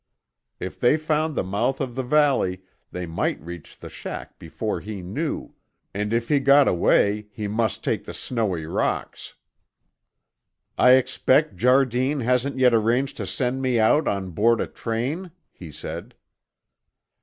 If 0.59 0.79
they 0.79 0.97
found 0.97 1.35
the 1.35 1.43
mouth 1.43 1.79
of 1.79 1.93
the 1.93 2.01
valley, 2.01 2.63
they 2.91 3.05
might 3.05 3.39
reach 3.39 3.77
the 3.77 3.87
shack 3.87 4.39
before 4.39 4.79
he 4.79 5.03
knew, 5.03 5.53
and 5.93 6.11
if 6.11 6.27
he 6.27 6.39
got 6.39 6.67
away, 6.67 7.27
he 7.31 7.47
must 7.47 7.83
take 7.83 8.05
the 8.05 8.13
snowy 8.15 8.65
rocks. 8.65 9.35
"I 10.75 10.93
expect 10.93 11.55
Jardine 11.55 12.21
hasn't 12.21 12.57
yet 12.57 12.73
arranged 12.73 13.15
to 13.17 13.27
send 13.27 13.61
me 13.61 13.77
out 13.79 14.07
on 14.07 14.31
board 14.31 14.59
a 14.59 14.65
train?" 14.65 15.29
he 15.51 15.71
said. 15.71 16.15